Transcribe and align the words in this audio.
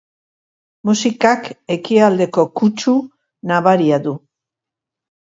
Musikak 0.89 1.49
ekialdeko 1.75 2.45
kutsu 2.61 2.95
nabaria 3.53 4.01
du. 4.07 4.15